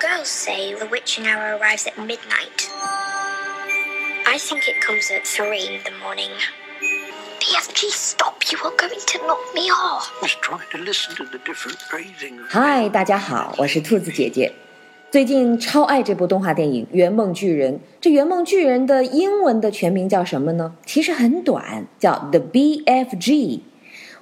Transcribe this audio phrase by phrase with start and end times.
[0.00, 2.70] girls say the witching hour arrives at midnight.
[4.26, 6.32] I think it comes at three in the morning.
[7.38, 8.42] BFG, stop!
[8.50, 10.10] You are going to knock me off.
[10.18, 12.38] I was trying to listen to the different phrasing.
[12.48, 14.50] Hi，大家好，我是兔子姐姐。
[15.10, 17.74] 最近超爱这部动画电影《圆梦巨人》。
[18.00, 20.76] 这《圆梦巨人》的英文的全名叫什么呢？
[20.86, 23.60] 其实很短，叫 The BFG。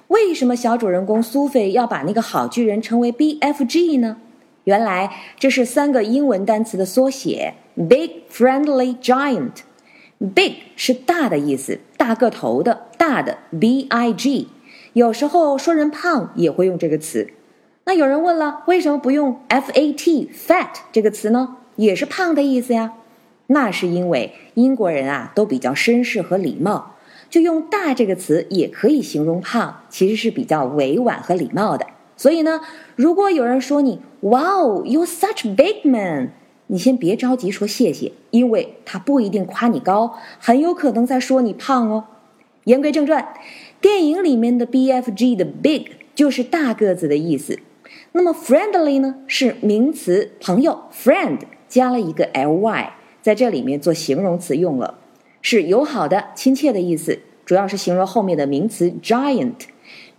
[0.09, 4.17] 为什么小主人公苏菲要把那个好巨人称为 BFG 呢？
[4.65, 9.61] 原来这是三个英文单词的缩写：Big Friendly Giant。
[10.35, 14.49] Big 是大的意思，大个头的，大的 B I G。
[14.93, 17.31] 有时候说人胖也会用这个词。
[17.85, 21.57] 那有人问了，为什么不用 F A T fat 这个词呢？
[21.77, 22.93] 也是胖的意思呀。
[23.47, 26.97] 那是因为英国人啊都比较绅士和礼貌，
[27.29, 31.87] 就用大这个词也可以形容胖，其实是比较委婉和礼貌的。
[32.19, 32.59] 所以呢，
[32.97, 36.33] 如果有人说你 Wow, you're such big man，
[36.67, 42.03] 你先别着急说谢谢，因为他不一定夸你高，很有可能在说你胖哦。
[42.65, 43.33] 言归正传，
[43.79, 47.57] 电影里面的 BFG 的 big 就是大个子的意思。
[48.11, 52.89] 那么 friendly 呢是名词朋友 friend 加了一个 ly，
[53.21, 54.95] 在这里面做形容词用了，
[55.41, 59.53] 是友好的、亲切的意思，主要是形容后面的名词 giant。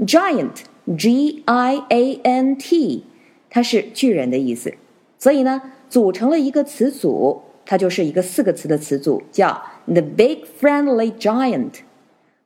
[0.01, 0.63] giant
[0.97, 3.05] g i a n t
[3.49, 4.75] 它是巨人的意思，
[5.19, 11.81] 所以呢组成了一个词组，它就是一个四个词的词组，叫 the big friendly giant。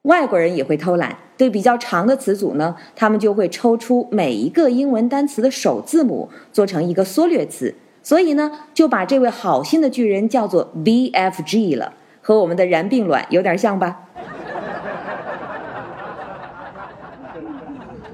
[0.03, 7.75] 外国人也会偷懒，对比较长的词组呢，他们就会抽出每一个英文单词的首字母，做成一个缩略词。
[8.03, 14.11] 所以呢，就把这位好心的巨人叫做 BFG 了，和我们的然并卵有点像吧？